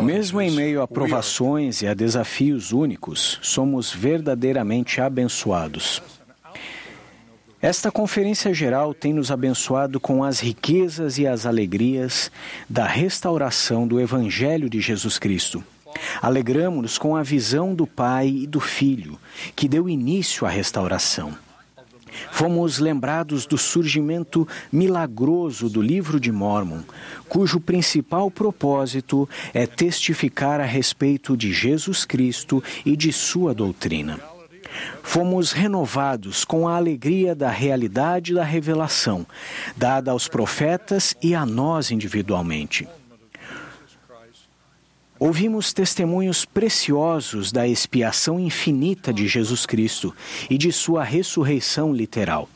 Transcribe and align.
Mesmo 0.00 0.40
em 0.40 0.50
meio 0.52 0.80
a 0.80 0.86
provações 0.86 1.82
e 1.82 1.88
a 1.88 1.94
desafios 1.94 2.70
únicos, 2.70 3.40
somos 3.42 3.92
verdadeiramente 3.92 5.00
abençoados. 5.00 6.00
Esta 7.60 7.90
conferência 7.90 8.54
geral 8.54 8.94
tem 8.94 9.12
nos 9.12 9.32
abençoado 9.32 9.98
com 9.98 10.22
as 10.22 10.38
riquezas 10.38 11.18
e 11.18 11.26
as 11.26 11.46
alegrias 11.46 12.30
da 12.68 12.86
restauração 12.86 13.84
do 13.88 14.00
Evangelho 14.00 14.70
de 14.70 14.80
Jesus 14.80 15.18
Cristo. 15.18 15.64
Alegramos-nos 16.22 16.96
com 16.96 17.16
a 17.16 17.24
visão 17.24 17.74
do 17.74 17.88
Pai 17.88 18.28
e 18.28 18.46
do 18.46 18.60
Filho, 18.60 19.18
que 19.56 19.68
deu 19.68 19.88
início 19.88 20.46
à 20.46 20.48
restauração. 20.48 21.36
Fomos 22.30 22.78
lembrados 22.78 23.46
do 23.46 23.58
surgimento 23.58 24.46
milagroso 24.70 25.68
do 25.68 25.82
livro 25.82 26.20
de 26.20 26.30
Mormon, 26.32 26.82
cujo 27.28 27.60
principal 27.60 28.30
propósito 28.30 29.28
é 29.52 29.66
testificar 29.66 30.60
a 30.60 30.64
respeito 30.64 31.36
de 31.36 31.52
Jesus 31.52 32.04
Cristo 32.04 32.62
e 32.84 32.96
de 32.96 33.12
sua 33.12 33.54
doutrina. 33.54 34.18
Fomos 35.02 35.52
renovados 35.52 36.44
com 36.44 36.68
a 36.68 36.76
alegria 36.76 37.34
da 37.34 37.50
realidade 37.50 38.34
da 38.34 38.44
revelação, 38.44 39.26
dada 39.76 40.10
aos 40.10 40.28
profetas 40.28 41.14
e 41.22 41.34
a 41.34 41.46
nós 41.46 41.90
individualmente. 41.90 42.86
Ouvimos 45.20 45.72
testemunhos 45.72 46.44
preciosos 46.44 47.50
da 47.50 47.66
expiação 47.66 48.38
infinita 48.38 49.12
de 49.12 49.26
Jesus 49.26 49.66
Cristo 49.66 50.14
e 50.48 50.56
de 50.56 50.70
sua 50.70 51.02
ressurreição 51.02 51.92
literal. 51.92 52.48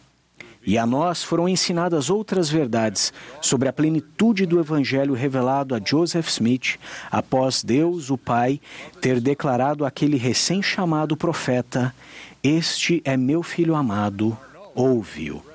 E 0.64 0.78
a 0.78 0.86
nós 0.86 1.24
foram 1.24 1.48
ensinadas 1.48 2.08
outras 2.08 2.48
verdades 2.48 3.12
sobre 3.40 3.68
a 3.68 3.72
plenitude 3.72 4.46
do 4.46 4.60
Evangelho 4.60 5.12
revelado 5.12 5.74
a 5.74 5.80
Joseph 5.84 6.28
Smith 6.28 6.78
após 7.10 7.64
Deus, 7.64 8.10
o 8.10 8.16
Pai, 8.16 8.60
ter 9.00 9.20
declarado 9.20 9.84
àquele 9.84 10.16
recém-chamado 10.16 11.16
profeta: 11.16 11.92
Este 12.44 13.02
é 13.04 13.16
meu 13.16 13.42
filho 13.42 13.74
amado, 13.74 14.38
ouve-o. 14.72 15.51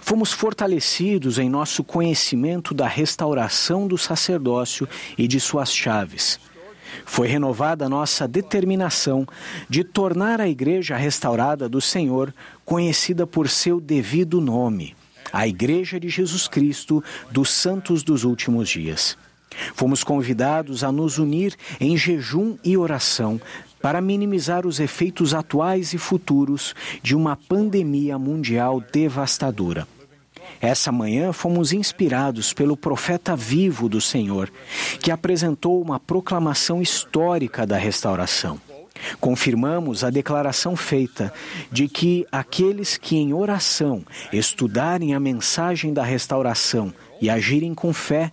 Fomos 0.00 0.32
fortalecidos 0.32 1.38
em 1.38 1.48
nosso 1.48 1.82
conhecimento 1.82 2.74
da 2.74 2.86
restauração 2.86 3.86
do 3.86 3.98
sacerdócio 3.98 4.88
e 5.16 5.26
de 5.26 5.40
suas 5.40 5.74
chaves. 5.74 6.38
Foi 7.04 7.26
renovada 7.26 7.88
nossa 7.88 8.28
determinação 8.28 9.26
de 9.68 9.82
tornar 9.82 10.40
a 10.40 10.48
Igreja 10.48 10.96
restaurada 10.96 11.68
do 11.68 11.80
Senhor 11.80 12.32
conhecida 12.64 13.26
por 13.26 13.48
seu 13.48 13.80
devido 13.80 14.40
nome, 14.40 14.96
a 15.32 15.46
Igreja 15.46 15.98
de 15.98 16.08
Jesus 16.08 16.46
Cristo 16.46 17.02
dos 17.30 17.50
Santos 17.50 18.02
dos 18.02 18.24
Últimos 18.24 18.68
Dias. 18.68 19.16
Fomos 19.74 20.02
convidados 20.02 20.82
a 20.82 20.90
nos 20.90 21.18
unir 21.18 21.54
em 21.80 21.96
jejum 21.96 22.56
e 22.64 22.76
oração 22.76 23.40
para 23.84 24.00
minimizar 24.00 24.66
os 24.66 24.80
efeitos 24.80 25.34
atuais 25.34 25.92
e 25.92 25.98
futuros 25.98 26.74
de 27.02 27.14
uma 27.14 27.36
pandemia 27.36 28.18
mundial 28.18 28.80
devastadora. 28.80 29.86
Essa 30.58 30.90
manhã 30.90 31.34
fomos 31.34 31.70
inspirados 31.70 32.54
pelo 32.54 32.78
profeta 32.78 33.36
vivo 33.36 33.86
do 33.86 34.00
Senhor, 34.00 34.50
que 35.02 35.10
apresentou 35.10 35.82
uma 35.82 36.00
proclamação 36.00 36.80
histórica 36.80 37.66
da 37.66 37.76
restauração. 37.76 38.58
Confirmamos 39.20 40.02
a 40.02 40.08
declaração 40.08 40.74
feita 40.74 41.30
de 41.70 41.86
que 41.86 42.26
aqueles 42.32 42.96
que 42.96 43.16
em 43.16 43.34
oração 43.34 44.02
estudarem 44.32 45.14
a 45.14 45.20
mensagem 45.20 45.92
da 45.92 46.02
restauração 46.02 46.90
e 47.20 47.28
agirem 47.28 47.74
com 47.74 47.92
fé 47.92 48.32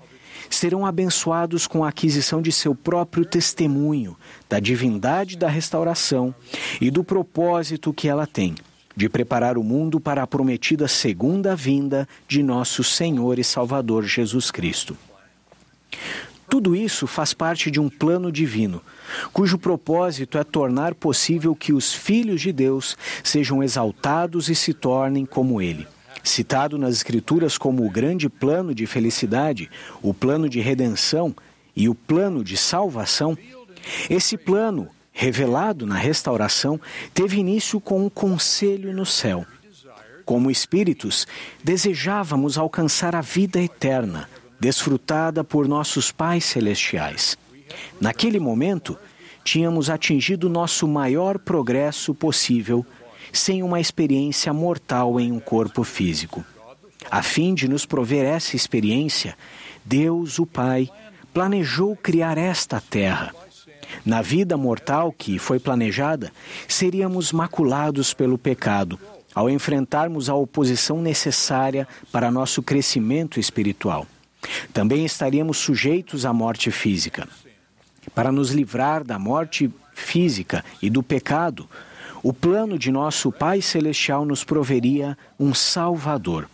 serão 0.49 0.85
abençoados 0.85 1.67
com 1.67 1.83
a 1.83 1.89
aquisição 1.89 2.41
de 2.41 2.51
seu 2.51 2.73
próprio 2.73 3.25
testemunho 3.25 4.17
da 4.49 4.59
divindade 4.59 5.37
da 5.37 5.47
restauração 5.47 6.33
e 6.79 6.89
do 6.91 7.03
propósito 7.03 7.93
que 7.93 8.07
ela 8.07 8.27
tem 8.27 8.55
de 8.95 9.07
preparar 9.07 9.57
o 9.57 9.63
mundo 9.63 9.99
para 9.99 10.21
a 10.21 10.27
prometida 10.27 10.87
segunda 10.87 11.55
vinda 11.55 12.07
de 12.27 12.43
nosso 12.43 12.83
Senhor 12.83 13.39
e 13.39 13.43
Salvador 13.43 14.03
Jesus 14.03 14.51
Cristo. 14.51 14.97
Tudo 16.49 16.75
isso 16.75 17.07
faz 17.07 17.33
parte 17.33 17.71
de 17.71 17.79
um 17.79 17.87
plano 17.87 18.29
divino, 18.29 18.81
cujo 19.31 19.57
propósito 19.57 20.37
é 20.37 20.43
tornar 20.43 20.93
possível 20.93 21.55
que 21.55 21.71
os 21.71 21.93
filhos 21.93 22.41
de 22.41 22.51
Deus 22.51 22.97
sejam 23.23 23.63
exaltados 23.63 24.49
e 24.49 24.55
se 24.55 24.73
tornem 24.73 25.25
como 25.25 25.61
Ele. 25.61 25.87
Citado 26.23 26.77
nas 26.77 26.95
Escrituras 26.95 27.57
como 27.57 27.85
o 27.85 27.89
grande 27.89 28.29
plano 28.29 28.73
de 28.73 28.85
felicidade, 28.85 29.69
o 30.01 30.13
plano 30.13 30.47
de 30.47 30.59
redenção 30.59 31.35
e 31.75 31.89
o 31.89 31.95
plano 31.95 32.43
de 32.43 32.57
salvação, 32.57 33.37
esse 34.09 34.37
plano, 34.37 34.87
revelado 35.11 35.85
na 35.85 35.95
restauração, 35.95 36.79
teve 37.13 37.37
início 37.37 37.79
com 37.79 38.05
um 38.05 38.09
conselho 38.09 38.93
no 38.93 39.05
céu. 39.05 39.45
Como 40.25 40.51
espíritos, 40.51 41.27
desejávamos 41.63 42.57
alcançar 42.57 43.15
a 43.15 43.21
vida 43.21 43.59
eterna, 43.59 44.29
desfrutada 44.59 45.43
por 45.43 45.67
nossos 45.67 46.11
pais 46.11 46.45
celestiais. 46.45 47.37
Naquele 47.99 48.39
momento, 48.39 48.97
tínhamos 49.43 49.89
atingido 49.89 50.47
nosso 50.47 50.87
maior 50.87 51.39
progresso 51.39 52.13
possível 52.13 52.85
sem 53.31 53.63
uma 53.63 53.79
experiência 53.79 54.53
mortal 54.53 55.19
em 55.19 55.31
um 55.31 55.39
corpo 55.39 55.83
físico. 55.83 56.43
A 57.09 57.21
fim 57.21 57.53
de 57.53 57.67
nos 57.67 57.85
prover 57.85 58.25
essa 58.25 58.55
experiência, 58.55 59.35
Deus, 59.83 60.39
o 60.39 60.45
Pai, 60.45 60.89
planejou 61.33 61.95
criar 61.95 62.37
esta 62.37 62.79
terra. 62.79 63.33
Na 64.05 64.21
vida 64.21 64.55
mortal 64.55 65.11
que 65.11 65.37
foi 65.37 65.59
planejada, 65.59 66.31
seríamos 66.67 67.31
maculados 67.31 68.13
pelo 68.13 68.37
pecado, 68.37 68.99
ao 69.33 69.49
enfrentarmos 69.49 70.29
a 70.29 70.35
oposição 70.35 71.01
necessária 71.01 71.87
para 72.11 72.31
nosso 72.31 72.61
crescimento 72.61 73.39
espiritual. 73.39 74.05
Também 74.73 75.05
estaríamos 75.05 75.57
sujeitos 75.57 76.25
à 76.25 76.33
morte 76.33 76.71
física. 76.71 77.27
Para 78.15 78.31
nos 78.31 78.51
livrar 78.51 79.03
da 79.03 79.19
morte 79.19 79.71
física 79.93 80.65
e 80.81 80.89
do 80.89 81.03
pecado, 81.03 81.69
o 82.23 82.31
plano 82.31 82.77
de 82.77 82.91
nosso 82.91 83.31
Pai 83.31 83.61
Celestial 83.61 84.25
nos 84.25 84.43
proveria 84.43 85.17
um 85.39 85.53
Salvador. 85.53 86.47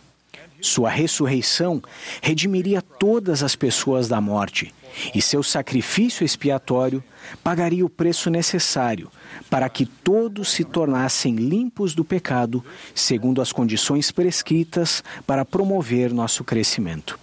Sua 0.60 0.90
ressurreição 0.90 1.80
redimiria 2.20 2.82
todas 2.82 3.42
as 3.42 3.54
pessoas 3.54 4.08
da 4.08 4.20
morte, 4.20 4.74
e 5.14 5.22
seu 5.22 5.42
sacrifício 5.42 6.24
expiatório 6.24 7.04
pagaria 7.44 7.84
o 7.86 7.90
preço 7.90 8.28
necessário 8.28 9.10
para 9.48 9.68
que 9.68 9.86
todos 9.86 10.50
se 10.50 10.64
tornassem 10.64 11.36
limpos 11.36 11.94
do 11.94 12.04
pecado, 12.04 12.64
segundo 12.94 13.40
as 13.40 13.52
condições 13.52 14.10
prescritas 14.10 15.04
para 15.26 15.44
promover 15.44 16.12
nosso 16.12 16.42
crescimento. 16.42 17.18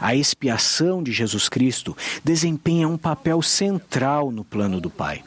A 0.00 0.14
expiação 0.14 1.02
de 1.02 1.12
Jesus 1.12 1.48
Cristo 1.48 1.96
desempenha 2.24 2.88
um 2.88 2.98
papel 2.98 3.42
central 3.42 4.30
no 4.30 4.44
plano 4.44 4.80
do 4.80 4.90
Pai. 4.90 5.22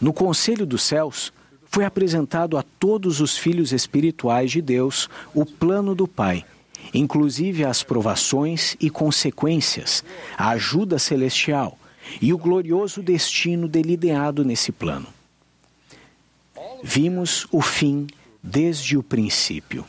No 0.00 0.12
Conselho 0.12 0.66
dos 0.66 0.82
Céus, 0.82 1.32
foi 1.66 1.84
apresentado 1.84 2.58
a 2.58 2.62
todos 2.62 3.20
os 3.20 3.38
filhos 3.38 3.72
espirituais 3.72 4.50
de 4.50 4.60
Deus 4.60 5.08
o 5.32 5.46
plano 5.46 5.94
do 5.94 6.08
Pai, 6.08 6.44
inclusive 6.92 7.64
as 7.64 7.82
provações 7.82 8.76
e 8.80 8.90
consequências, 8.90 10.02
a 10.36 10.50
ajuda 10.50 10.98
celestial 10.98 11.78
e 12.20 12.32
o 12.32 12.38
glorioso 12.38 13.02
destino 13.02 13.68
delineado 13.68 14.44
nesse 14.44 14.72
plano. 14.72 15.06
Vimos 16.82 17.46
o 17.52 17.60
fim 17.60 18.06
desde 18.42 18.96
o 18.96 19.02
princípio. 19.02 19.84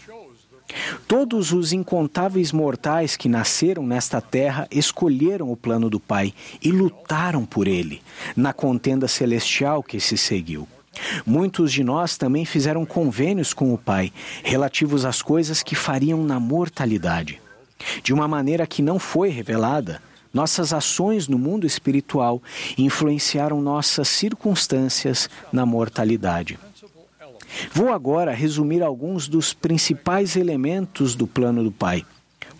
Todos 1.07 1.51
os 1.51 1.73
incontáveis 1.73 2.51
mortais 2.51 3.15
que 3.15 3.29
nasceram 3.29 3.85
nesta 3.85 4.21
terra 4.21 4.67
escolheram 4.71 5.51
o 5.51 5.57
plano 5.57 5.89
do 5.89 5.99
Pai 5.99 6.33
e 6.61 6.71
lutaram 6.71 7.45
por 7.45 7.67
ele, 7.67 8.01
na 8.35 8.53
contenda 8.53 9.07
celestial 9.07 9.83
que 9.83 9.99
se 9.99 10.17
seguiu. 10.17 10.67
Muitos 11.25 11.71
de 11.71 11.83
nós 11.83 12.17
também 12.17 12.45
fizeram 12.45 12.85
convênios 12.85 13.53
com 13.53 13.73
o 13.73 13.77
Pai 13.77 14.11
relativos 14.43 15.05
às 15.05 15.21
coisas 15.21 15.63
que 15.63 15.75
fariam 15.75 16.23
na 16.23 16.39
mortalidade. 16.39 17.41
De 18.03 18.13
uma 18.13 18.27
maneira 18.27 18.67
que 18.67 18.81
não 18.81 18.99
foi 18.99 19.29
revelada, 19.29 20.01
nossas 20.33 20.71
ações 20.71 21.27
no 21.27 21.37
mundo 21.37 21.65
espiritual 21.65 22.41
influenciaram 22.77 23.61
nossas 23.61 24.07
circunstâncias 24.07 25.29
na 25.51 25.65
mortalidade. 25.65 26.57
Vou 27.73 27.91
agora 27.91 28.31
resumir 28.31 28.81
alguns 28.81 29.27
dos 29.27 29.53
principais 29.53 30.35
elementos 30.35 31.15
do 31.15 31.27
plano 31.27 31.63
do 31.63 31.71
Pai, 31.71 32.05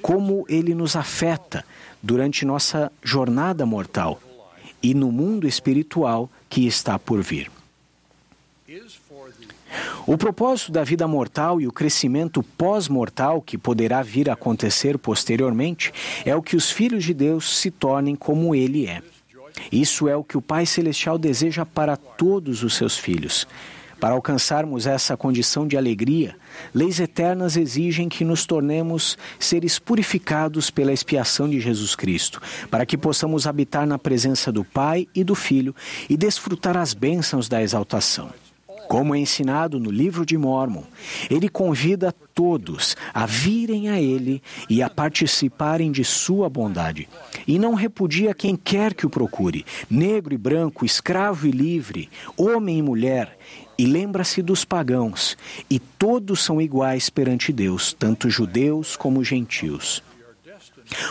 como 0.02 0.46
ele 0.50 0.74
nos 0.74 0.96
afeta 0.96 1.64
durante 2.02 2.46
nossa 2.46 2.92
jornada 3.04 3.66
mortal 3.66 4.20
e 4.82 4.94
no 4.94 5.12
mundo 5.12 5.48
espiritual 5.48 6.30
que 6.50 6.66
está 6.66 6.98
por 6.98 7.22
vir. 7.22 7.52
O 10.06 10.18
propósito 10.18 10.72
da 10.72 10.84
vida 10.84 11.08
mortal 11.08 11.62
e 11.62 11.68
o 11.68 11.72
crescimento 11.72 12.42
pós-mortal 12.42 13.42
que 13.42 13.58
poderá 13.58 14.02
vir 14.02 14.30
a 14.30 14.34
acontecer 14.34 14.98
posteriormente 14.98 15.94
é 16.26 16.36
o 16.36 16.42
que 16.42 16.56
os 16.56 16.72
filhos 16.72 17.04
de 17.04 17.14
Deus 17.14 17.58
se 17.58 17.70
tornem 17.70 18.16
como 18.16 18.56
Ele 18.56 18.88
é. 18.88 19.02
Isso 19.72 20.08
é 20.08 20.16
o 20.16 20.24
que 20.24 20.38
o 20.38 20.42
Pai 20.42 20.66
Celestial 20.66 21.18
deseja 21.18 21.66
para 21.66 21.96
todos 21.96 22.64
os 22.64 22.76
seus 22.76 22.98
filhos. 22.98 23.48
Para 24.02 24.16
alcançarmos 24.16 24.88
essa 24.88 25.16
condição 25.16 25.68
de 25.68 25.78
alegria, 25.78 26.36
leis 26.74 27.00
eternas 27.00 27.56
exigem 27.56 28.10
que 28.10 28.26
nos 28.26 28.48
tornemos 28.48 29.16
seres 29.40 29.78
purificados 29.78 30.72
pela 30.72 30.92
expiação 30.92 31.48
de 31.48 31.60
Jesus 31.60 31.96
Cristo, 31.96 32.42
para 32.72 32.84
que 32.84 32.98
possamos 32.98 33.46
habitar 33.46 33.86
na 33.86 34.00
presença 34.00 34.52
do 34.52 34.64
Pai 34.64 35.08
e 35.14 35.24
do 35.24 35.36
Filho 35.36 35.76
e 36.10 36.18
desfrutar 36.18 36.78
as 36.78 36.96
bênçãos 36.96 37.48
da 37.48 37.62
exaltação. 37.62 38.32
Como 38.88 39.14
é 39.14 39.20
ensinado 39.20 39.80
no 39.80 39.92
livro 39.92 40.26
de 40.26 40.36
Mormon, 40.36 40.84
ele 41.30 41.48
convida 41.48 42.12
todos 42.34 42.98
a 43.14 43.28
virem 43.28 43.88
a 43.90 44.02
ele 44.02 44.42
e 44.68 44.82
a 44.82 44.90
participarem 44.90 45.92
de 45.92 46.04
sua 46.04 46.50
bondade. 46.50 47.08
E 47.48 47.60
não 47.60 47.76
repudia 47.76 48.34
quem 48.34 48.56
quer 48.56 48.96
que 48.96 49.06
o 49.06 49.10
procure, 49.10 49.64
negro 49.90 50.34
e 50.34 50.38
branco, 50.38 50.84
escravo 50.84 51.48
e 51.48 51.52
livre, 51.52 52.10
homem 52.36 52.80
e 52.80 52.82
mulher, 52.82 53.38
e 53.82 53.86
lembra-se 53.88 54.44
dos 54.44 54.64
pagãos, 54.64 55.36
e 55.68 55.80
todos 55.80 56.44
são 56.44 56.62
iguais 56.62 57.10
perante 57.10 57.52
Deus, 57.52 57.92
tanto 57.92 58.30
judeus 58.30 58.96
como 58.96 59.24
gentios. 59.24 60.04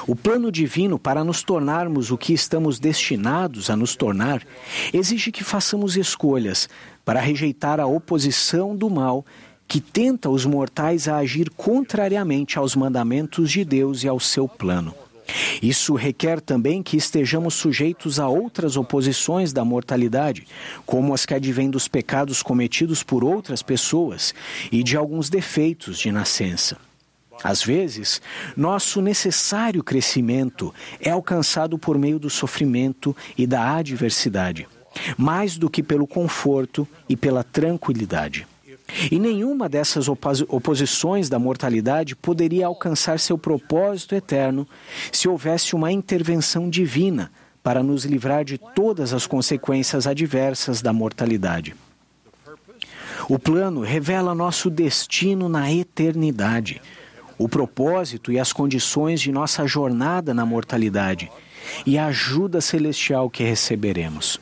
O 0.07 0.15
plano 0.15 0.53
divino 0.53 0.97
para 0.97 1.25
nos 1.25 1.43
tornarmos 1.43 2.13
o 2.13 2.17
que 2.17 2.33
estamos 2.33 2.79
destinados 2.79 3.71
a 3.71 3.77
nos 3.77 3.97
tornar 3.97 4.47
exige 4.93 5.33
que 5.33 5.43
façamos 5.43 5.97
escolhas 5.97 6.69
para 7.05 7.19
rejeitar 7.19 7.81
a 7.81 7.87
oposição 7.87 8.77
do 8.77 8.89
mal 8.89 9.27
que 9.67 9.81
tenta 9.81 10.31
os 10.31 10.47
mortais 10.47 11.09
a 11.09 11.17
agir 11.17 11.51
contrariamente 11.51 12.57
aos 12.57 12.77
mandamentos 12.77 13.51
de 13.51 13.65
Deus 13.65 14.05
e 14.05 14.09
ao 14.09 14.21
seu 14.21 14.47
plano. 14.47 14.95
Isso 15.63 15.95
requer 15.95 16.41
também 16.41 16.83
que 16.83 16.97
estejamos 16.97 17.55
sujeitos 17.55 18.19
a 18.19 18.29
outras 18.29 18.77
oposições 18.77 19.53
da 19.53 19.65
mortalidade, 19.65 20.47
como 20.87 21.15
as 21.15 21.27
que 21.27 21.35
advêm 21.35 21.71
dos 21.71 21.89
pecados 21.89 22.43
cometidos 22.43 23.03
por 23.03 23.25
outras 23.25 23.63
pessoas 23.63 24.35
e 24.71 24.83
de 24.83 24.97
alguns 24.97 25.29
defeitos 25.29 25.99
de 25.99 26.11
nascença. 26.11 26.77
Às 27.43 27.63
vezes, 27.63 28.21
nosso 28.57 29.01
necessário 29.01 29.83
crescimento 29.83 30.75
é 31.01 31.11
alcançado 31.11 31.79
por 31.79 31.97
meio 31.97 32.19
do 32.19 32.29
sofrimento 32.29 33.17
e 33.37 33.47
da 33.47 33.77
adversidade, 33.77 34.69
mais 35.17 35.57
do 35.57 35.71
que 35.71 35.83
pelo 35.83 36.07
conforto 36.07 36.87
e 37.09 37.17
pela 37.17 37.43
tranquilidade. 37.43 38.47
E 39.11 39.19
nenhuma 39.19 39.69
dessas 39.69 40.09
oposições 40.09 41.29
da 41.29 41.39
mortalidade 41.39 42.17
poderia 42.17 42.67
alcançar 42.67 43.19
seu 43.19 43.39
propósito 43.39 44.15
eterno 44.15 44.67
se 45.13 45.29
houvesse 45.29 45.75
uma 45.75 45.93
intervenção 45.93 46.69
divina 46.69 47.31
para 47.63 47.83
nos 47.83 48.05
livrar 48.05 48.45
de 48.45 48.59
todas 48.59 49.13
as 49.13 49.27
consequências 49.27 50.07
adversas 50.07 50.81
da 50.81 50.93
mortalidade. 50.93 51.75
O 53.29 53.39
plano 53.39 53.81
revela 53.83 54.35
nosso 54.35 54.71
destino 54.71 55.49
na 55.49 55.73
eternidade 55.73 56.81
o 57.41 57.49
propósito 57.49 58.31
e 58.31 58.39
as 58.39 58.53
condições 58.53 59.19
de 59.19 59.33
nossa 59.33 59.67
jornada 59.67 60.35
na 60.35 60.45
mortalidade 60.45 61.33
e 61.87 61.97
a 61.97 62.07
ajuda 62.07 62.61
celestial 62.61 63.31
que 63.31 63.43
receberemos. 63.43 64.39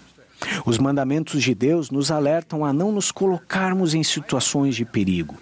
Os 0.65 0.79
mandamentos 0.79 1.43
de 1.43 1.55
Deus 1.55 1.91
nos 1.91 2.11
alertam 2.11 2.65
a 2.65 2.73
não 2.73 2.93
nos 2.93 3.11
colocarmos 3.11 3.95
em 3.95 4.03
situações 4.03 4.77
de 4.77 4.85
perigo. 4.85 5.37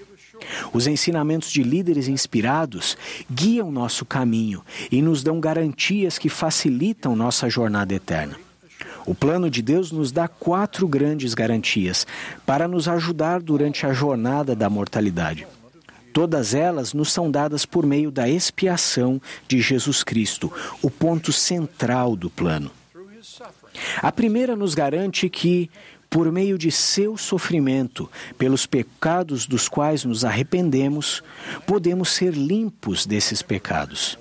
Os 0.72 0.86
ensinamentos 0.86 1.50
de 1.50 1.62
líderes 1.62 2.08
inspirados 2.08 2.96
guiam 3.30 3.70
nosso 3.70 4.04
caminho 4.04 4.62
e 4.90 5.00
nos 5.00 5.22
dão 5.22 5.40
garantias 5.40 6.18
que 6.18 6.28
facilitam 6.28 7.16
nossa 7.16 7.48
jornada 7.48 7.94
eterna. 7.94 8.36
O 9.06 9.14
plano 9.14 9.48
de 9.48 9.62
Deus 9.62 9.92
nos 9.92 10.10
dá 10.10 10.26
quatro 10.26 10.86
grandes 10.88 11.32
garantias 11.32 12.06
para 12.44 12.66
nos 12.66 12.88
ajudar 12.88 13.40
durante 13.40 13.86
a 13.86 13.92
jornada 13.92 14.54
da 14.54 14.68
mortalidade. 14.68 15.46
Todas 16.12 16.54
elas 16.54 16.92
nos 16.92 17.12
são 17.12 17.30
dadas 17.30 17.64
por 17.64 17.86
meio 17.86 18.10
da 18.10 18.28
expiação 18.28 19.20
de 19.46 19.60
Jesus 19.60 20.02
Cristo, 20.02 20.52
o 20.82 20.90
ponto 20.90 21.32
central 21.32 22.16
do 22.16 22.28
plano. 22.28 22.70
A 23.98 24.10
primeira 24.12 24.56
nos 24.56 24.74
garante 24.74 25.28
que, 25.28 25.70
por 26.08 26.30
meio 26.30 26.56
de 26.56 26.70
seu 26.70 27.16
sofrimento, 27.16 28.10
pelos 28.38 28.66
pecados 28.66 29.46
dos 29.46 29.68
quais 29.68 30.04
nos 30.04 30.24
arrependemos, 30.24 31.22
podemos 31.66 32.10
ser 32.10 32.32
limpos 32.32 33.06
desses 33.06 33.42
pecados. 33.42 34.18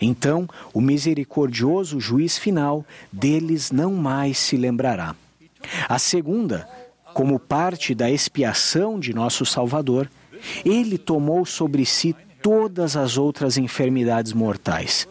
Então, 0.00 0.48
o 0.72 0.80
misericordioso 0.80 1.98
juiz 2.00 2.38
final 2.38 2.84
deles 3.10 3.70
não 3.70 3.94
mais 3.94 4.38
se 4.38 4.56
lembrará. 4.56 5.14
A 5.88 5.98
segunda, 5.98 6.68
como 7.14 7.38
parte 7.38 7.94
da 7.94 8.10
expiação 8.10 9.00
de 9.00 9.14
nosso 9.14 9.44
Salvador, 9.46 10.10
ele 10.64 10.98
tomou 10.98 11.46
sobre 11.46 11.84
si 11.86 12.14
todas 12.42 12.96
as 12.96 13.16
outras 13.16 13.56
enfermidades 13.56 14.32
mortais. 14.32 15.08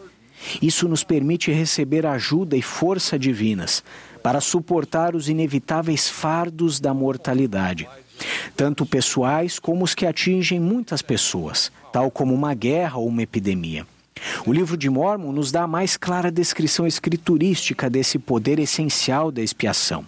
Isso 0.60 0.88
nos 0.88 1.02
permite 1.02 1.50
receber 1.50 2.06
ajuda 2.06 2.56
e 2.56 2.62
força 2.62 3.18
divinas 3.18 3.82
para 4.22 4.40
suportar 4.40 5.14
os 5.14 5.28
inevitáveis 5.28 6.08
fardos 6.08 6.80
da 6.80 6.92
mortalidade, 6.92 7.88
tanto 8.56 8.84
pessoais 8.84 9.58
como 9.58 9.84
os 9.84 9.94
que 9.94 10.06
atingem 10.06 10.58
muitas 10.58 11.02
pessoas, 11.02 11.70
tal 11.92 12.10
como 12.10 12.34
uma 12.34 12.54
guerra 12.54 12.98
ou 12.98 13.06
uma 13.08 13.22
epidemia. 13.22 13.86
O 14.46 14.52
livro 14.52 14.76
de 14.76 14.88
Mormon 14.88 15.32
nos 15.32 15.52
dá 15.52 15.62
a 15.62 15.68
mais 15.68 15.96
clara 15.96 16.30
descrição 16.30 16.86
escriturística 16.86 17.88
desse 17.90 18.18
poder 18.18 18.58
essencial 18.58 19.30
da 19.30 19.42
expiação. 19.42 20.04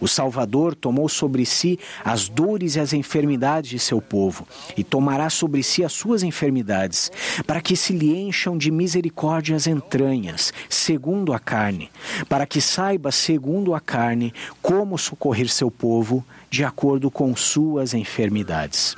O 0.00 0.08
Salvador 0.08 0.74
tomou 0.74 1.08
sobre 1.08 1.44
si 1.44 1.78
as 2.04 2.28
dores 2.28 2.76
e 2.76 2.80
as 2.80 2.92
enfermidades 2.92 3.70
de 3.70 3.78
seu 3.78 4.00
povo, 4.00 4.46
e 4.76 4.84
tomará 4.84 5.28
sobre 5.30 5.62
si 5.62 5.84
as 5.84 5.92
suas 5.92 6.22
enfermidades, 6.22 7.10
para 7.46 7.60
que 7.60 7.76
se 7.76 7.92
lhe 7.92 8.16
encham 8.16 8.56
de 8.56 8.70
misericórdia 8.70 9.56
as 9.56 9.66
entranhas, 9.66 10.52
segundo 10.68 11.32
a 11.32 11.38
carne, 11.38 11.90
para 12.28 12.46
que 12.46 12.60
saiba, 12.60 13.10
segundo 13.10 13.74
a 13.74 13.80
carne, 13.80 14.32
como 14.62 14.98
socorrer 14.98 15.48
seu 15.48 15.70
povo, 15.70 16.24
de 16.50 16.64
acordo 16.64 17.10
com 17.10 17.34
suas 17.34 17.94
enfermidades. 17.94 18.96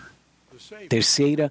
Terceira, 0.89 1.51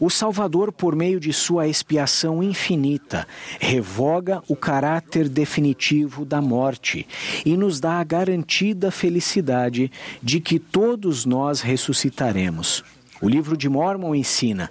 o 0.00 0.08
Salvador, 0.08 0.72
por 0.72 0.96
meio 0.96 1.20
de 1.20 1.32
sua 1.32 1.68
expiação 1.68 2.42
infinita, 2.42 3.26
revoga 3.60 4.42
o 4.48 4.56
caráter 4.56 5.28
definitivo 5.28 6.24
da 6.24 6.40
morte 6.40 7.06
e 7.44 7.56
nos 7.56 7.78
dá 7.80 8.00
a 8.00 8.04
garantida 8.04 8.90
felicidade 8.90 9.90
de 10.22 10.40
que 10.40 10.58
todos 10.58 11.24
nós 11.24 11.60
ressuscitaremos. 11.60 12.82
O 13.20 13.28
livro 13.28 13.56
de 13.56 13.68
Mormon 13.68 14.14
ensina: 14.14 14.70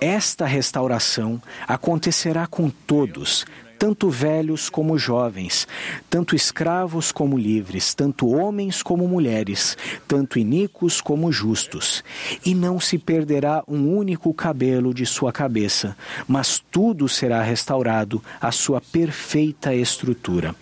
esta 0.00 0.46
restauração 0.46 1.40
acontecerá 1.66 2.46
com 2.46 2.68
todos, 2.68 3.44
tanto 3.78 4.10
velhos 4.10 4.68
como 4.68 4.98
jovens, 4.98 5.66
tanto 6.08 6.34
escravos 6.34 7.12
como 7.12 7.38
livres, 7.38 7.94
tanto 7.94 8.28
homens 8.28 8.82
como 8.82 9.06
mulheres, 9.06 9.76
tanto 10.08 10.38
iníquos 10.38 11.00
como 11.00 11.30
justos. 11.30 12.02
E 12.44 12.54
não 12.54 12.80
se 12.80 12.98
perderá 12.98 13.62
um 13.68 13.96
único 13.96 14.32
cabelo 14.32 14.92
de 14.92 15.06
sua 15.06 15.32
cabeça, 15.32 15.96
mas 16.26 16.62
tudo 16.70 17.08
será 17.08 17.42
restaurado 17.42 18.22
à 18.40 18.50
sua 18.50 18.80
perfeita 18.80 19.74
estrutura. 19.74 20.54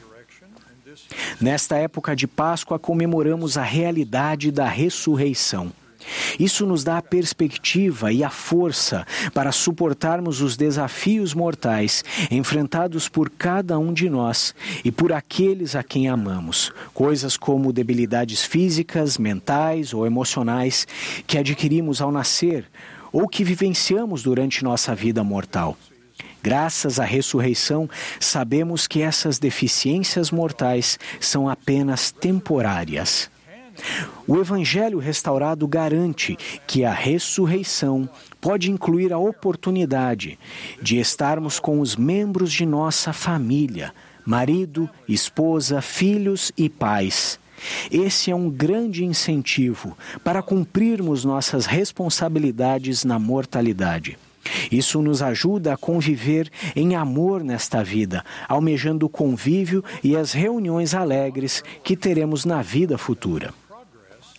Nesta 1.41 1.77
época 1.77 2.15
de 2.15 2.27
Páscoa 2.27 2.79
comemoramos 2.79 3.59
a 3.59 3.63
realidade 3.63 4.51
da 4.51 4.69
ressurreição. 4.69 5.73
Isso 6.39 6.67
nos 6.67 6.85
dá 6.85 6.99
a 6.99 7.03
perspectiva 7.03 8.13
e 8.13 8.23
a 8.23 8.31
força 8.31 9.07
para 9.33 9.53
suportarmos 9.53 10.41
os 10.41 10.57
desafios 10.57 11.35
mortais 11.35 12.05
enfrentados 12.31 13.09
por 13.09 13.31
cada 13.31 13.79
um 13.79 13.93
de 13.93 14.09
nós 14.09 14.55
e 14.85 14.91
por 14.91 15.13
aqueles 15.13 15.75
a 15.75 15.83
quem 15.83 16.09
amamos, 16.09 16.73
coisas 16.93 17.37
como 17.37 17.73
debilidades 17.73 18.45
físicas, 18.45 19.19
mentais 19.19 19.95
ou 19.95 20.07
emocionais 20.07 20.87
que 21.27 21.39
adquirimos 21.39 22.01
ao 22.01 22.13
nascer 22.13 22.67
ou 23.13 23.29
que 23.29 23.45
vivenciamos 23.45 24.23
durante 24.23 24.65
nossa 24.65 24.95
vida 24.95 25.23
mortal. 25.23 25.77
Graças 26.43 27.01
à 27.01 27.05
ressurreição, 27.05 27.89
sabemos 28.21 28.87
que 28.87 29.01
essas 29.01 29.39
deficiências 29.39 30.31
mortais 30.31 30.99
são 31.19 31.49
apenas 31.49 32.11
temporárias. 32.11 33.31
O 34.27 34.37
Evangelho 34.39 34.99
restaurado 34.99 35.67
garante 35.67 36.37
que 36.67 36.85
a 36.85 36.93
ressurreição 36.93 38.09
pode 38.41 38.71
incluir 38.71 39.13
a 39.13 39.19
oportunidade 39.19 40.39
de 40.81 40.99
estarmos 40.99 41.59
com 41.61 41.81
os 41.81 41.97
membros 41.97 42.53
de 42.53 42.65
nossa 42.65 43.13
família, 43.13 43.95
marido, 44.25 44.89
esposa, 45.09 45.81
filhos 45.81 46.53
e 46.57 46.69
pais, 46.69 47.39
esse 47.91 48.31
é 48.31 48.35
um 48.35 48.51
grande 48.51 49.05
incentivo 49.05 49.97
para 50.23 50.43
cumprirmos 50.43 51.25
nossas 51.25 51.67
responsabilidades 51.67 53.05
na 53.05 53.19
mortalidade. 53.19 54.19
Isso 54.71 55.01
nos 55.01 55.23
ajuda 55.23 55.73
a 55.73 55.77
conviver 55.77 56.51
em 56.77 56.95
amor 56.95 57.43
nesta 57.43 57.83
vida, 57.83 58.23
almejando 58.47 59.07
o 59.07 59.09
convívio 59.09 59.83
e 60.03 60.17
as 60.17 60.33
reuniões 60.33 60.95
alegres 60.95 61.65
que 61.83 61.97
teremos 61.97 62.45
na 62.45 62.61
vida 62.61 62.99
futura. 62.99 63.55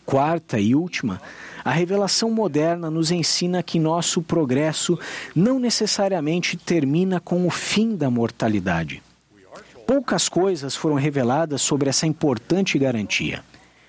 Quarta 0.05 0.59
e 0.59 0.75
última, 0.75 1.21
a 1.63 1.71
revelação 1.71 2.29
moderna 2.29 2.91
nos 2.91 3.09
ensina 3.09 3.63
que 3.63 3.79
nosso 3.79 4.21
progresso 4.21 4.99
não 5.35 5.59
necessariamente 5.59 6.55
termina 6.55 7.19
com 7.19 7.47
o 7.47 7.49
fim 7.49 7.95
da 7.95 8.09
mortalidade. 8.09 9.01
Poucas 9.87 10.29
coisas 10.29 10.75
foram 10.75 10.95
reveladas 10.95 11.61
sobre 11.61 11.89
essa 11.89 12.05
importante 12.05 12.77
garantia. 12.77 13.43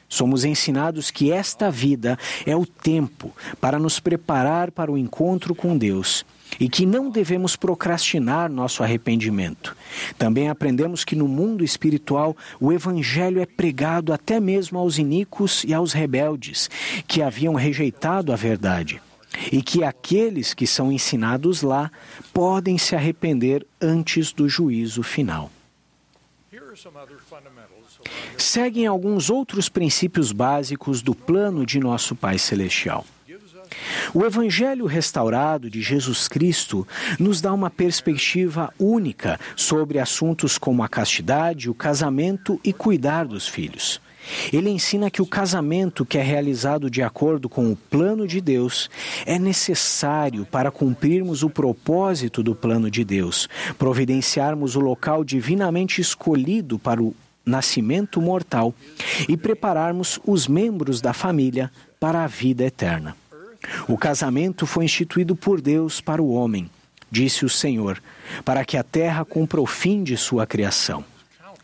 Somos 0.09 0.45
ensinados 0.45 1.11
que 1.11 1.33
esta 1.33 1.71
vida 1.71 2.19
é 2.45 2.55
o 2.55 2.65
tempo 2.65 3.35
para 3.61 3.79
nos 3.79 3.99
preparar 3.99 4.71
para 4.71 4.91
o 4.91 4.99
encontro 4.99 5.55
com 5.55 5.77
Deus 5.77 6.25
e 6.61 6.69
que 6.69 6.87
não 6.87 7.11
devemos 7.11 7.57
procrastinar 7.57 8.51
nosso 8.51 8.83
arrependimento. 8.83 9.77
Também 10.17 10.49
aprendemos 10.49 11.05
que 11.05 11.17
no 11.17 11.27
mundo 11.27 11.65
espiritual 11.65 12.37
o 12.61 12.73
Evangelho 12.73 13.41
é 13.41 13.47
pregado 13.47 14.13
até 14.13 14.39
mesmo 14.41 14.79
aos 14.79 14.99
iníquos 14.99 15.65
e 15.65 15.75
aos 15.75 15.93
rebeldes, 15.93 16.71
que 17.07 17.23
haviam 17.23 17.55
rejeitado 17.55 18.33
a 18.33 18.37
verdade. 18.37 19.03
E 19.53 19.61
que 19.61 19.85
aqueles 19.85 20.55
que 20.55 20.67
são 20.67 20.91
ensinados 20.91 21.61
lá 21.61 21.91
podem 22.33 22.79
se 22.79 22.95
arrepender 22.95 23.67
antes 23.81 24.33
do 24.33 24.49
juízo 24.49 25.03
final. 25.03 25.51
Seguem 28.37 28.87
alguns 28.87 29.31
outros 29.31 29.69
princípios 29.69 30.33
básicos 30.33 31.03
do 31.03 31.15
plano 31.15 31.65
de 31.65 31.79
nosso 31.79 32.15
Pai 32.15 32.39
Celestial. 32.39 33.05
O 34.15 34.25
Evangelho 34.25 34.87
restaurado 34.87 35.69
de 35.69 35.83
Jesus 35.83 36.29
Cristo 36.29 36.87
nos 37.19 37.41
dá 37.41 37.53
uma 37.53 37.71
perspectiva 37.71 38.73
única 38.79 39.39
sobre 39.55 39.99
assuntos 39.99 40.57
como 40.57 40.83
a 40.83 40.89
castidade, 40.89 41.69
o 41.69 41.75
casamento 41.75 42.61
e 42.65 42.73
cuidar 42.73 43.27
dos 43.27 43.49
filhos. 43.49 44.01
Ele 44.53 44.71
ensina 44.71 45.11
que 45.11 45.23
o 45.23 45.27
casamento 45.27 46.05
que 46.05 46.19
é 46.19 46.23
realizado 46.23 46.91
de 46.91 47.03
acordo 47.03 47.49
com 47.49 47.71
o 47.71 47.77
plano 47.77 48.27
de 48.27 48.41
Deus 48.41 48.91
é 49.25 49.39
necessário 49.39 50.45
para 50.45 50.71
cumprirmos 50.71 51.43
o 51.43 51.51
propósito 51.51 52.43
do 52.43 52.55
plano 52.55 52.91
de 52.91 53.05
Deus, 53.05 53.49
providenciarmos 53.79 54.75
o 54.75 54.81
local 54.81 55.23
divinamente 55.23 56.01
escolhido 56.01 56.79
para 56.79 57.03
o 57.03 57.15
nascimento 57.47 58.21
mortal 58.21 58.75
e 59.29 59.37
prepararmos 59.37 60.19
os 60.27 60.49
membros 60.49 61.01
da 61.01 61.13
família 61.13 61.71
para 62.01 62.25
a 62.25 62.27
vida 62.27 62.65
eterna. 62.65 63.17
O 63.89 63.97
casamento 63.97 64.67
foi 64.67 64.85
instituído 64.85 65.37
por 65.37 65.61
Deus 65.61 66.01
para 66.01 66.21
o 66.23 66.33
homem, 66.33 66.69
disse 67.11 67.45
o 67.45 67.49
Senhor, 67.49 68.03
para 68.45 68.65
que 68.65 68.77
a 68.77 68.83
terra 68.83 69.25
cumpra 69.25 69.61
o 69.61 69.67
fim 69.67 70.03
de 70.03 70.17
sua 70.17 70.47
criação. 70.47 71.05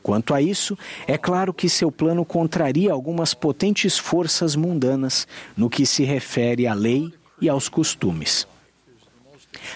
Quanto 0.03 0.35
a 0.35 0.43
isso, 0.43 0.77
é 1.07 1.17
claro 1.17 1.53
que 1.53 1.69
seu 1.69 1.91
plano 1.93 2.25
contraria 2.25 2.93
algumas 2.93 3.35
potentes 3.35 3.97
forças 3.97 4.57
mundanas 4.57 5.29
no 5.57 5.71
que 5.71 5.87
se 5.87 6.03
refere 6.03 6.67
à 6.67 6.75
lei 6.75 7.13
e 7.41 7.49
aos 7.49 7.69
costumes. 7.69 8.47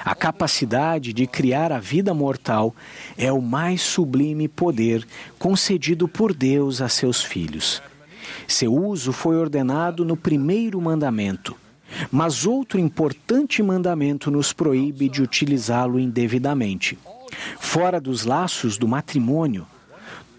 A 0.04 0.14
capacidade 0.14 1.12
de 1.12 1.26
criar 1.26 1.72
a 1.72 1.78
vida 1.78 2.12
mortal 2.14 2.74
é 3.16 3.32
o 3.32 3.40
mais 3.40 3.82
sublime 3.82 4.48
poder 4.48 5.06
concedido 5.38 6.08
por 6.08 6.34
Deus 6.34 6.80
a 6.80 6.88
seus 6.88 7.22
filhos. 7.22 7.82
Seu 8.46 8.74
uso 8.74 9.12
foi 9.12 9.36
ordenado 9.36 10.04
no 10.04 10.16
primeiro 10.16 10.80
mandamento 10.80 11.56
mas 12.10 12.46
outro 12.46 12.78
importante 12.78 13.62
mandamento 13.62 14.30
nos 14.30 14.52
proíbe 14.52 15.08
de 15.08 15.22
utilizá-lo 15.22 15.98
indevidamente. 15.98 16.98
Fora 17.58 18.00
dos 18.00 18.24
laços 18.24 18.78
do 18.78 18.88
matrimônio, 18.88 19.66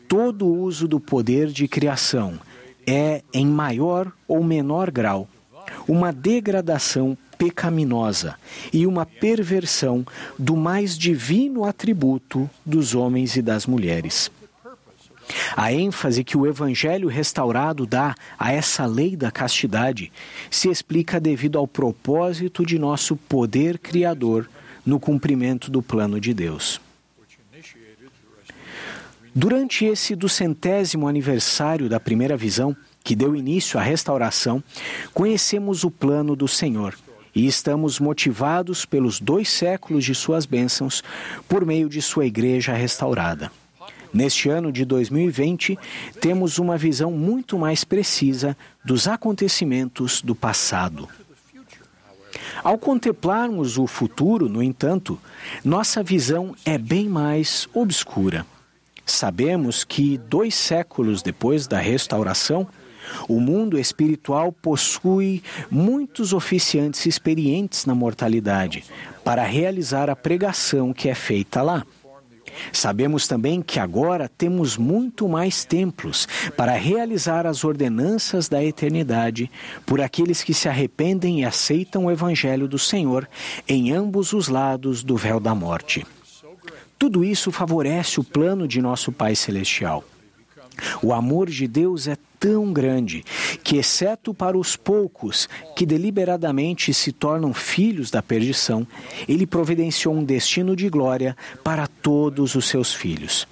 todo 0.07 0.47
uso 0.47 0.87
do 0.87 0.99
poder 0.99 1.47
de 1.47 1.67
criação 1.67 2.39
é, 2.85 3.21
em 3.33 3.45
maior 3.45 4.11
ou 4.27 4.43
menor 4.43 4.91
grau, 4.91 5.27
uma 5.87 6.11
degradação 6.13 7.17
pecaminosa 7.38 8.36
e 8.74 8.86
uma 8.86 9.06
perversão 9.06 10.06
do 10.38 10.56
mais 10.56 10.98
divino 10.98 11.63
atributo 11.63 12.50
dos 12.65 12.96
homens 12.96 13.36
e 13.36 13.41
das 13.41 13.65
mulheres. 13.65 14.32
A 15.56 15.74
ênfase 15.74 16.24
que 16.24 16.38
o 16.38 16.48
Evangelho 16.48 17.10
restaurado 17.10 17.86
dá 17.86 18.15
a 18.39 18.51
essa 18.51 18.86
lei 18.86 19.15
da 19.15 19.29
castidade 19.29 20.12
se 20.50 20.70
explica 20.70 21.20
devido 21.20 21.58
ao 21.58 21.67
propósito 21.67 22.65
de 22.65 22.79
nosso 22.79 23.15
poder 23.15 23.77
criador 23.77 24.50
no 24.86 25.00
cumprimento 25.00 25.70
do 25.70 25.82
plano 25.82 26.20
de 26.20 26.34
Deus. 26.34 26.79
Durante 29.36 29.86
esse 29.86 30.15
duzentésimo 30.15 31.08
aniversário 31.08 31.89
da 31.89 32.00
primeira 32.00 32.36
visão, 32.36 32.75
que 33.03 33.15
deu 33.15 33.36
início 33.36 33.79
à 33.79 33.84
restauração, 33.84 34.63
conhecemos 35.13 35.84
o 35.84 35.91
plano 35.91 36.36
do 36.36 36.48
Senhor 36.48 36.98
e 37.38 37.46
estamos 37.46 38.00
motivados 38.00 38.84
pelos 38.84 39.20
dois 39.20 39.48
séculos 39.48 40.03
de 40.03 40.15
suas 40.15 40.48
bênçãos 40.48 41.03
por 41.48 41.63
meio 41.63 41.88
de 41.88 42.01
sua 42.01 42.25
igreja 42.25 42.74
restaurada. 42.74 43.51
Neste 44.12 44.50
ano 44.50 44.72
de 44.72 44.84
2020, 44.84 45.77
temos 46.20 46.58
uma 46.58 46.75
visão 46.75 47.12
muito 47.12 47.60
mais 47.60 47.84
precisa 47.84 48.58
dos 48.84 49.08
acontecimentos 49.08 50.20
do 50.20 50.34
passado. 50.34 51.08
Ao 52.63 52.75
contemplarmos 52.75 53.77
o 53.77 53.86
futuro, 53.86 54.50
no 54.50 54.63
entanto, 54.63 55.20
nossa 55.63 56.01
visão 56.01 56.56
é 56.65 56.75
bem 56.75 57.08
mais 57.08 57.70
obscura. 57.72 58.48
Sabemos 59.06 59.84
que, 59.84 60.17
dois 60.17 60.56
séculos 60.56 61.22
depois 61.22 61.67
da 61.67 61.77
restauração, 61.77 62.67
o 63.27 63.39
mundo 63.39 63.77
espiritual 63.77 64.51
possui 64.51 65.43
muitos 65.69 66.33
oficiantes 66.33 67.05
experientes 67.05 67.85
na 67.85 67.95
mortalidade 67.95 68.83
para 69.23 69.43
realizar 69.43 70.09
a 70.09 70.15
pregação 70.15 70.93
que 70.93 71.09
é 71.09 71.15
feita 71.15 71.61
lá. 71.61 71.85
Sabemos 72.71 73.27
também 73.27 73.61
que 73.61 73.79
agora 73.79 74.29
temos 74.29 74.77
muito 74.77 75.27
mais 75.27 75.63
templos 75.63 76.27
para 76.55 76.73
realizar 76.73 77.45
as 77.45 77.63
ordenanças 77.63 78.47
da 78.47 78.63
eternidade 78.63 79.49
por 79.85 80.01
aqueles 80.01 80.43
que 80.43 80.53
se 80.53 80.67
arrependem 80.67 81.41
e 81.41 81.45
aceitam 81.45 82.05
o 82.05 82.11
Evangelho 82.11 82.67
do 82.67 82.79
Senhor 82.79 83.27
em 83.67 83.91
ambos 83.91 84.33
os 84.33 84.47
lados 84.47 85.03
do 85.03 85.15
véu 85.15 85.39
da 85.39 85.53
morte. 85.53 86.05
Tudo 86.97 87.23
isso 87.23 87.51
favorece 87.51 88.19
o 88.19 88.23
plano 88.23 88.67
de 88.67 88.81
nosso 88.81 89.11
Pai 89.11 89.35
Celestial. 89.35 90.03
O 91.01 91.13
amor 91.13 91.50
de 91.50 91.67
Deus 91.67 92.07
é 92.07 92.17
tão 92.39 92.72
grande 92.72 93.24
que, 93.63 93.77
exceto 93.77 94.34
para 94.34 94.57
os 94.57 94.75
poucos 94.75 95.50
que 95.75 95.86
deliberadamente 95.86 96.93
se 96.93 97.12
tornam 97.12 97.53
filhos 97.53 98.12
da 98.12 98.22
perdição, 98.22 98.86
ele 99.27 99.48
providenciou 99.48 100.13
um 100.13 100.24
destino 100.24 100.75
de 100.75 100.89
glória 100.89 101.36
para 101.63 101.88
todos 101.88 102.55
os 102.55 102.67
seus 102.67 102.93
filhos. 102.93 103.48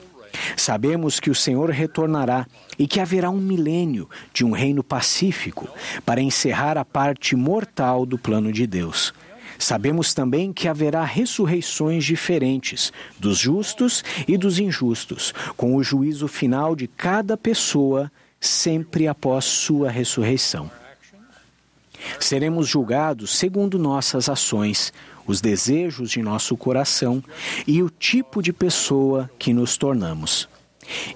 Sabemos 0.56 1.20
que 1.20 1.30
o 1.30 1.36
Senhor 1.36 1.70
retornará 1.70 2.46
e 2.78 2.88
que 2.88 3.00
haverá 3.00 3.30
um 3.30 3.40
milênio 3.40 4.10
de 4.34 4.44
um 4.44 4.52
reino 4.52 4.84
pacífico 4.84 5.68
para 6.06 6.22
encerrar 6.22 6.78
a 6.78 6.86
parte 6.86 7.36
mortal 7.36 8.06
do 8.06 8.18
plano 8.18 8.52
de 8.52 8.68
Deus. 8.68 9.14
Sabemos 9.58 10.14
também 10.14 10.52
que 10.52 10.68
haverá 10.68 11.04
ressurreições 11.04 12.04
diferentes 12.04 12.92
dos 13.18 13.38
justos 13.38 14.04
e 14.28 14.38
dos 14.38 14.60
injustos, 14.60 15.34
com 15.56 15.76
o 15.76 15.84
juízo 15.84 16.28
final 16.28 16.76
de 16.76 16.88
cada 16.88 17.38
pessoa 17.38 18.12
sempre 18.40 19.08
após 19.08 19.46
sua 19.46 19.90
ressurreição. 19.90 20.70
Seremos 22.20 22.68
julgados 22.68 23.38
segundo 23.38 23.80
nossas 23.80 24.30
ações, 24.30 24.94
os 25.26 25.42
desejos 25.42 26.12
de 26.12 26.22
nosso 26.22 26.56
coração 26.56 27.24
e 27.66 27.82
o 27.82 27.90
tipo 27.90 28.42
de 28.42 28.54
pessoa 28.54 29.30
que 29.40 29.54
nos 29.54 29.78
tornamos. 29.78 30.48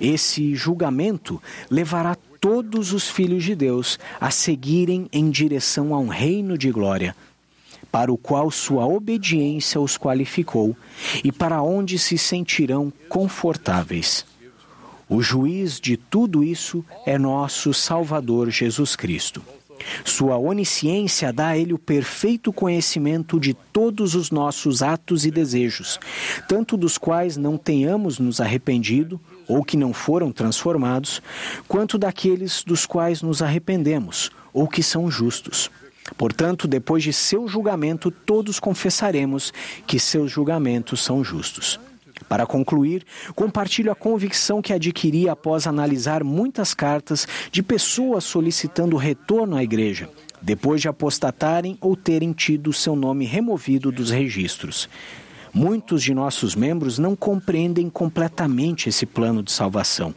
Esse 0.01 0.55
julgamento 0.55 1.41
levará 1.69 2.17
todos 2.41 2.91
os 2.91 3.07
filhos 3.07 3.43
de 3.43 3.53
Deus 3.53 3.99
a 4.19 4.31
seguirem 4.31 5.07
em 5.11 5.29
direção 5.29 5.93
a 5.93 5.99
um 5.99 6.07
reino 6.07 6.57
de 6.57 6.71
glória 6.71 7.15
para 7.91 8.11
o 8.11 8.17
qual 8.17 8.51
sua 8.51 8.85
obediência 8.85 9.79
os 9.79 9.97
qualificou 9.97 10.75
e 11.23 11.31
para 11.31 11.61
onde 11.61 11.97
se 11.97 12.17
sentirão 12.17 12.91
confortáveis. 13.07 14.25
O 15.07 15.21
juiz 15.21 15.79
de 15.79 15.97
tudo 15.97 16.43
isso 16.43 16.85
é 17.05 17.17
nosso 17.17 17.73
Salvador 17.73 18.49
Jesus 18.51 18.95
Cristo. 18.95 19.41
Sua 20.03 20.37
onisciência 20.37 21.31
dá 21.33 21.47
a 21.47 21.57
ele 21.57 21.73
o 21.73 21.79
perfeito 21.79 22.51
conhecimento 22.51 23.39
de 23.39 23.53
todos 23.53 24.13
os 24.13 24.29
nossos 24.29 24.81
atos 24.83 25.25
e 25.25 25.31
desejos, 25.31 25.99
tanto 26.47 26.77
dos 26.77 26.97
quais 26.97 27.37
não 27.37 27.57
tenhamos 27.57 28.19
nos 28.19 28.39
arrependido, 28.39 29.19
ou 29.47 29.63
que 29.63 29.77
não 29.77 29.93
foram 29.93 30.31
transformados, 30.31 31.21
quanto 31.67 31.97
daqueles 31.97 32.63
dos 32.63 32.85
quais 32.85 33.21
nos 33.21 33.41
arrependemos, 33.41 34.29
ou 34.53 34.67
que 34.67 34.83
são 34.83 35.09
justos. 35.09 35.71
Portanto, 36.17 36.67
depois 36.67 37.03
de 37.03 37.13
seu 37.13 37.47
julgamento, 37.47 38.11
todos 38.11 38.59
confessaremos 38.59 39.53
que 39.85 39.99
seus 39.99 40.31
julgamentos 40.31 41.03
são 41.03 41.23
justos. 41.23 41.79
Para 42.27 42.45
concluir, 42.45 43.05
compartilho 43.33 43.91
a 43.91 43.95
convicção 43.95 44.61
que 44.61 44.73
adquiri 44.73 45.29
após 45.29 45.65
analisar 45.65 46.23
muitas 46.23 46.73
cartas 46.73 47.27
de 47.51 47.63
pessoas 47.63 48.23
solicitando 48.23 48.97
retorno 48.97 49.55
à 49.55 49.63
igreja, 49.63 50.09
depois 50.41 50.81
de 50.81 50.87
apostatarem 50.87 51.77
ou 51.81 51.95
terem 51.95 52.33
tido 52.33 52.73
seu 52.73 52.95
nome 52.95 53.25
removido 53.25 53.91
dos 53.91 54.11
registros. 54.11 54.89
Muitos 55.53 56.03
de 56.03 56.13
nossos 56.13 56.55
membros 56.55 56.97
não 56.97 57.15
compreendem 57.15 57.89
completamente 57.89 58.89
esse 58.89 59.05
plano 59.05 59.41
de 59.41 59.51
salvação, 59.51 60.13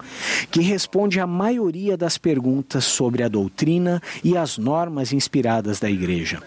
que 0.51 0.61
responde 0.61 1.21
à 1.21 1.27
maioria 1.27 1.97
das 1.97 2.19
perguntas 2.19 2.85
sobre 2.85 3.23
a 3.23 3.29
doutrina 3.29 4.01
e 4.23 4.37
as 4.37 4.59
normas 4.59 5.13
inspiradas 5.13 5.81
da 5.81 5.91
Igreja. 5.91 6.41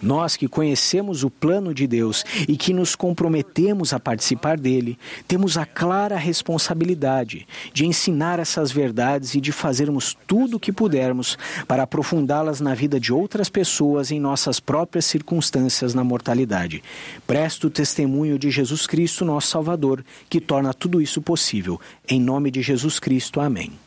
Nós 0.00 0.36
que 0.36 0.48
conhecemos 0.48 1.24
o 1.24 1.30
plano 1.30 1.74
de 1.74 1.86
Deus 1.86 2.24
e 2.48 2.56
que 2.56 2.72
nos 2.72 2.94
comprometemos 2.94 3.92
a 3.92 4.00
participar 4.00 4.58
dele, 4.58 4.98
temos 5.26 5.56
a 5.56 5.66
clara 5.66 6.16
responsabilidade 6.16 7.46
de 7.72 7.86
ensinar 7.86 8.38
essas 8.38 8.70
verdades 8.70 9.34
e 9.34 9.40
de 9.40 9.52
fazermos 9.52 10.16
tudo 10.26 10.56
o 10.56 10.60
que 10.60 10.72
pudermos 10.72 11.36
para 11.66 11.82
aprofundá-las 11.82 12.60
na 12.60 12.74
vida 12.74 12.98
de 12.98 13.12
outras 13.12 13.48
pessoas 13.48 14.10
em 14.10 14.20
nossas 14.20 14.60
próprias 14.60 15.04
circunstâncias 15.04 15.94
na 15.94 16.04
mortalidade. 16.04 16.82
Presto 17.26 17.70
testemunho 17.70 18.38
de 18.38 18.50
Jesus 18.50 18.86
Cristo, 18.86 19.24
nosso 19.24 19.48
Salvador, 19.48 20.04
que 20.28 20.40
torna 20.40 20.72
tudo 20.72 21.00
isso 21.00 21.20
possível. 21.20 21.80
Em 22.08 22.20
nome 22.20 22.50
de 22.50 22.62
Jesus 22.62 22.98
Cristo. 22.98 23.40
Amém. 23.40 23.83